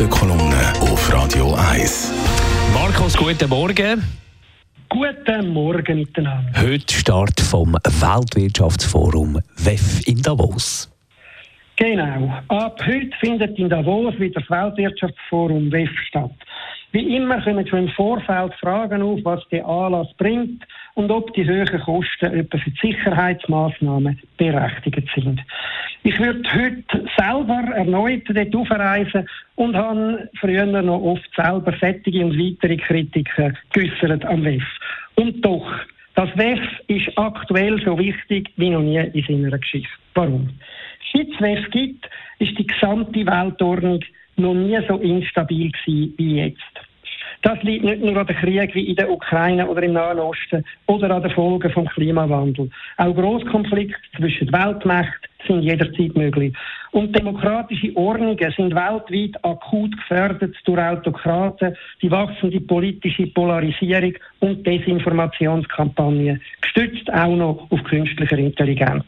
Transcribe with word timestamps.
Morgenkolumne 0.00 0.72
auf 0.80 1.12
Radio 1.12 1.54
1. 1.72 2.10
Markus, 2.72 3.14
guten 3.14 3.50
Morgen. 3.50 4.02
Guten 4.88 5.52
Morgen 5.52 5.98
miteinander. 5.98 6.50
Heute 6.58 6.94
Start 6.94 7.38
vom 7.38 7.74
Weltwirtschaftsforum 7.74 9.38
WEF 9.58 10.00
in 10.06 10.22
Davos. 10.22 10.90
Genau. 11.76 12.32
Ab 12.48 12.80
heute 12.86 13.10
findet 13.20 13.58
in 13.58 13.68
Davos 13.68 14.18
wieder 14.18 14.40
das 14.40 14.48
Weltwirtschaftsforum 14.48 15.70
WEF 15.70 15.90
statt. 16.08 16.32
Wie 16.92 17.16
immer 17.16 17.42
kommen 17.44 17.66
schon 17.68 17.80
im 17.80 17.88
Vorfeld 17.90 18.54
Fragen 18.54 19.02
auf, 19.02 19.20
was 19.24 19.46
der 19.50 19.66
Anlass 19.66 20.08
bringt 20.16 20.64
und 20.94 21.10
ob 21.10 21.32
die 21.34 21.48
hohen 21.48 21.80
Kosten 21.80 22.34
etwa 22.34 22.58
für 22.58 22.70
die 22.70 22.92
Sicherheitsmaßnahmen 22.92 24.20
berechtigt 24.36 25.08
sind. 25.14 25.40
Ich 26.02 26.18
würde 26.18 26.42
heute 26.52 27.06
selber 27.18 27.62
erneut 27.74 28.22
dort 28.26 28.56
aufreisen 28.56 29.28
und 29.56 29.76
habe 29.76 30.28
früher 30.40 30.64
noch 30.64 31.02
oft 31.02 31.28
selber 31.36 31.72
fettige 31.72 32.24
und 32.24 32.38
weitere 32.38 32.76
Kritiken 32.76 33.56
geäußert 33.72 34.24
am 34.24 34.44
WEF. 34.44 34.64
Und 35.16 35.44
doch, 35.44 35.70
das 36.14 36.30
WEF 36.36 36.60
ist 36.88 37.16
aktuell 37.16 37.80
so 37.84 37.98
wichtig 37.98 38.50
wie 38.56 38.70
noch 38.70 38.82
nie 38.82 38.98
in 38.98 39.24
seiner 39.26 39.58
Geschichte. 39.58 39.90
Warum? 40.14 40.50
Seit 41.12 41.28
es 41.28 41.40
WEF 41.40 41.70
gibt, 41.70 42.08
ist 42.38 42.58
die 42.58 42.66
gesamte 42.66 43.26
Weltordnung 43.26 44.00
noch 44.36 44.54
nie 44.54 44.78
so 44.88 44.96
instabil 44.96 45.70
gewesen 45.70 46.14
wie 46.16 46.36
jetzt. 46.36 46.89
Das 47.42 47.62
liegt 47.62 47.84
nicht 47.84 48.02
nur 48.02 48.16
an 48.16 48.26
den 48.26 48.36
Krieg 48.36 48.74
wie 48.74 48.88
in 48.88 48.96
der 48.96 49.10
Ukraine 49.10 49.66
oder 49.66 49.82
im 49.82 49.94
Nahen 49.94 50.18
Osten 50.18 50.62
oder 50.86 51.10
an 51.10 51.22
den 51.22 51.30
Folgen 51.30 51.70
vom 51.70 51.86
Klimawandel. 51.88 52.68
Auch 52.98 53.14
Großkonflikte 53.14 53.96
zwischen 54.16 54.52
Weltmächten 54.52 55.30
sind 55.46 55.62
jederzeit 55.62 56.14
möglich. 56.16 56.54
Und 56.92 57.16
demokratische 57.16 57.96
Ordnungen 57.96 58.52
sind 58.56 58.74
weltweit 58.74 59.42
akut 59.42 59.96
gefährdet 59.96 60.54
durch 60.64 60.80
Autokraten, 60.80 61.74
die 62.02 62.10
wachsende 62.10 62.60
politische 62.60 63.26
Polarisierung 63.28 64.14
und 64.40 64.66
Desinformationskampagnen, 64.66 66.42
gestützt 66.60 67.10
auch 67.12 67.36
noch 67.36 67.70
auf 67.70 67.82
künstlicher 67.84 68.38
Intelligenz. 68.38 69.04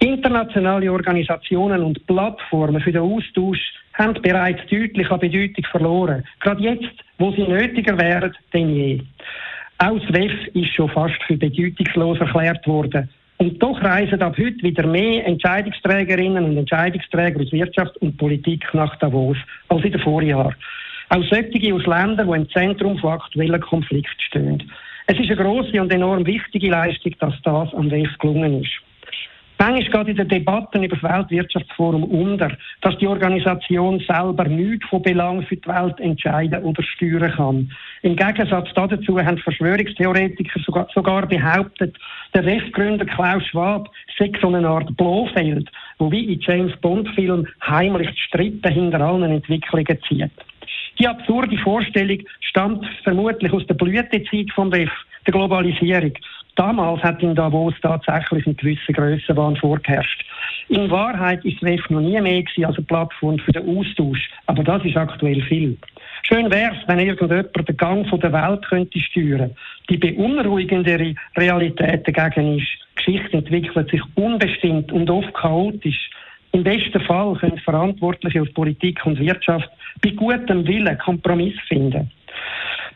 Internationale 0.00 0.90
Organisationen 0.92 1.82
und 1.82 2.06
Plattformen 2.06 2.80
für 2.80 2.92
den 2.92 3.02
Austausch 3.02 3.60
haben 4.00 4.20
bereits 4.22 4.60
deutlich 4.68 5.10
an 5.10 5.20
Bedeutung 5.20 5.64
verloren. 5.70 6.24
Gerade 6.40 6.62
jetzt, 6.62 6.94
wo 7.18 7.30
sie 7.32 7.42
nötiger 7.42 7.98
wären 7.98 8.34
denn 8.52 8.74
je. 8.74 9.00
Auch 9.78 9.98
das 9.98 10.12
WEF 10.12 10.32
ist 10.54 10.74
schon 10.74 10.90
fast 10.90 11.22
für 11.26 11.36
bedeutungslos 11.36 12.18
erklärt 12.18 12.66
worden. 12.66 13.08
Und 13.38 13.62
doch 13.62 13.82
reisen 13.82 14.20
ab 14.20 14.36
heute 14.36 14.62
wieder 14.62 14.86
mehr 14.86 15.26
Entscheidungsträgerinnen 15.26 16.44
und 16.44 16.56
Entscheidungsträger 16.58 17.40
aus 17.40 17.52
Wirtschaft 17.52 17.96
und 17.98 18.18
Politik 18.18 18.62
nach 18.74 18.94
Davos 18.98 19.38
als 19.68 19.84
in 19.84 19.92
den 19.92 20.00
Vorjahren. 20.00 20.54
Auch 21.08 21.24
solche 21.30 21.74
aus 21.74 21.86
Ländern, 21.86 22.28
die 22.28 22.36
im 22.36 22.50
Zentrum 22.50 22.98
von 22.98 23.12
aktuellen 23.12 23.60
Konflikten 23.60 24.20
stehen. 24.20 24.70
Es 25.06 25.18
ist 25.18 25.30
eine 25.30 25.42
grosse 25.42 25.80
und 25.80 25.92
enorm 25.92 26.26
wichtige 26.26 26.70
Leistung, 26.70 27.14
dass 27.18 27.34
das 27.42 27.72
am 27.74 27.90
WEF 27.90 28.16
gelungen 28.18 28.62
ist. 28.62 28.89
Manchmal 29.60 30.06
geht 30.06 30.18
in 30.18 30.26
den 30.26 30.28
Debatten 30.28 30.82
über 30.82 30.96
das 30.96 31.02
Weltwirtschaftsforum 31.02 32.04
unter, 32.04 32.50
dass 32.80 32.96
die 32.96 33.06
Organisation 33.06 34.02
selber 34.08 34.44
nichts 34.44 34.88
von 34.88 35.02
Belang 35.02 35.42
für 35.42 35.56
die 35.56 35.68
Welt 35.68 36.00
entscheiden 36.00 36.64
oder 36.64 36.82
steuern 36.82 37.30
kann. 37.30 37.70
Im 38.00 38.16
Gegensatz 38.16 38.70
dazu 38.74 39.20
haben 39.20 39.36
Verschwörungstheoretiker 39.36 40.60
sogar, 40.94 41.26
behauptet, 41.26 41.94
der 42.32 42.46
WEF-Gründer 42.46 43.04
Klaus 43.04 43.46
Schwab 43.48 43.90
sei 44.18 44.32
so 44.40 44.48
eine 44.48 44.66
Art 44.66 44.96
Blofeld, 44.96 45.70
wo 45.98 46.10
wie 46.10 46.32
in 46.32 46.40
James 46.40 46.74
Bond-Filmen 46.80 47.46
heimlich 47.66 48.08
die 48.12 48.22
Strippen 48.28 48.72
hinter 48.72 49.02
allen 49.02 49.30
Entwicklungen 49.30 49.98
zieht. 50.08 50.32
Die 50.98 51.06
absurde 51.06 51.58
Vorstellung 51.58 52.20
stammt 52.40 52.86
vermutlich 53.04 53.52
aus 53.52 53.66
der 53.66 53.74
Blütezeit 53.74 54.48
WEF, 54.56 54.90
der 55.26 55.32
Globalisierung. 55.34 56.14
Damals 56.56 57.02
hat 57.02 57.22
in 57.22 57.34
Davos 57.34 57.74
tatsächlich 57.80 58.46
ein 58.46 58.56
gewisser 58.56 58.92
Grössenwahn 58.92 59.56
vorgeherrscht. 59.56 60.24
In 60.68 60.90
Wahrheit 60.90 61.44
ist 61.44 61.62
WEF 61.62 61.88
noch 61.90 62.00
nie 62.00 62.20
mehr 62.20 62.42
gewesen 62.42 62.64
als 62.64 62.76
eine 62.76 62.86
Plattform 62.86 63.38
für 63.38 63.52
den 63.52 63.68
Austausch. 63.68 64.30
Aber 64.46 64.62
das 64.62 64.84
ist 64.84 64.96
aktuell 64.96 65.42
viel. 65.42 65.76
Schön 66.22 66.50
wäre 66.50 66.72
es, 66.72 66.88
wenn 66.88 66.98
irgendjemand 66.98 67.68
den 67.68 67.76
Gang 67.76 68.20
der 68.20 68.32
Welt 68.32 68.66
könnte 68.68 69.00
steuern. 69.00 69.50
Die 69.88 69.96
beunruhigendere 69.96 71.14
Realität 71.36 72.06
dagegen 72.06 72.58
ist, 72.58 72.68
Geschichte 72.94 73.38
entwickelt 73.38 73.90
sich 73.90 74.02
unbestimmt 74.14 74.92
und 74.92 75.10
oft 75.10 75.32
chaotisch. 75.34 76.10
Im 76.52 76.64
besten 76.64 77.00
Fall 77.00 77.34
können 77.36 77.58
Verantwortliche 77.58 78.42
aus 78.42 78.52
Politik 78.52 79.04
und 79.06 79.18
Wirtschaft 79.18 79.70
bei 80.02 80.10
gutem 80.10 80.66
Willen 80.66 80.98
Kompromiss 80.98 81.54
finden. 81.68 82.10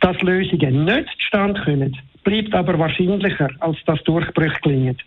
Dass 0.05 0.21
Lösungen 0.21 0.85
nicht 0.85 1.09
zustande 1.19 1.59
kommen, 1.63 1.97
bleibt 2.25 2.55
aber 2.55 2.79
wahrscheinlicher, 2.79 3.49
als 3.61 3.79
dass 3.87 4.05
Durchbrüche 4.05 4.61
gelingen. 4.61 4.99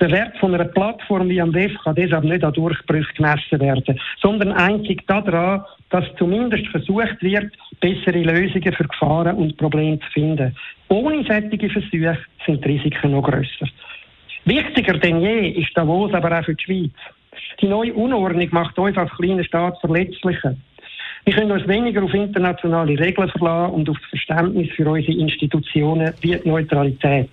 Der 0.00 0.10
Wert 0.10 0.36
von 0.38 0.52
einer 0.52 0.64
Plattform 0.64 1.28
wie 1.28 1.40
am 1.40 1.54
WEF 1.54 1.72
kann 1.84 1.94
deshalb 1.94 2.24
nicht 2.24 2.42
an 2.42 2.52
Durchbrüchen 2.52 3.14
gemessen 3.14 3.60
werden, 3.60 4.00
sondern 4.20 4.50
einzig 4.50 5.06
daran, 5.06 5.64
dass 5.90 6.04
zumindest 6.18 6.66
versucht 6.72 7.22
wird, 7.22 7.52
bessere 7.78 8.24
Lösungen 8.24 8.72
für 8.72 8.88
Gefahren 8.88 9.36
und 9.36 9.56
Probleme 9.56 10.00
zu 10.00 10.10
finden. 10.10 10.56
Ohne 10.88 11.22
solche 11.22 11.70
Versuche 11.70 12.18
sind 12.44 12.64
die 12.64 12.68
Risiken 12.68 13.12
noch 13.12 13.22
grösser. 13.22 13.68
Wichtiger 14.44 14.98
denn 14.98 15.20
je 15.20 15.50
ist 15.50 15.70
Davos 15.76 16.12
aber 16.14 16.36
auch 16.36 16.44
für 16.44 16.56
die 16.56 16.64
Schweiz. 16.64 16.96
Die 17.60 17.68
neue 17.68 17.94
Unordnung 17.94 18.48
macht 18.50 18.76
uns 18.76 18.96
als 18.96 19.12
kleiner 19.12 19.44
Staat 19.44 19.80
verletzlicher. 19.80 20.56
Wir 21.24 21.34
können 21.34 21.52
uns 21.52 21.68
weniger 21.68 22.02
auf 22.02 22.14
internationale 22.14 22.98
Regeln 22.98 23.28
verlassen 23.28 23.74
und 23.74 23.88
auf 23.88 23.96
das 23.98 24.08
Verständnis 24.10 24.70
für 24.74 24.88
unsere 24.88 25.12
Institutionen 25.12 26.14
wie 26.20 26.36
die 26.36 26.48
Neutralität. 26.48 27.30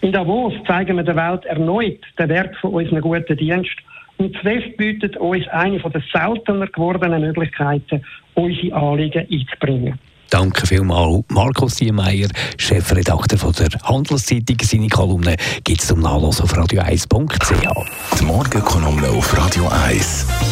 In 0.00 0.12
Davos 0.12 0.54
zeigen 0.66 0.96
wir 0.96 1.04
der 1.04 1.16
Welt 1.16 1.44
erneut 1.44 2.00
den 2.18 2.28
Wert 2.28 2.56
von 2.56 2.72
unserem 2.74 3.00
guten 3.00 3.36
Dienst 3.36 3.76
und 4.16 4.36
ZWEF 4.38 4.76
bietet 4.76 5.16
uns 5.16 5.46
eine 5.48 5.78
von 5.80 5.92
den 5.92 6.02
seltener 6.12 6.66
gewordenen 6.66 7.22
Möglichkeiten, 7.22 8.02
unsere 8.34 8.74
Anliegen 8.74 9.26
einzubringen. 9.30 9.98
Danke 10.30 10.66
vielmals, 10.66 11.24
Markus 11.28 11.76
Diemeyer, 11.76 12.28
Chefredakteur 12.56 13.38
von 13.38 13.52
der 13.52 13.68
Handelszeitung. 13.82 14.56
Seine 14.62 14.88
Kolumne 14.88 15.36
gibt 15.62 15.82
es 15.82 15.88
zum 15.88 16.00
Nachlesen 16.00 16.44
auf 16.44 16.54
radio1.ch. 16.54 18.18
Die 18.18 18.24
Morgenkolumne 18.24 19.08
auf 19.08 19.36
Radio 19.36 19.68
1. 19.68 20.51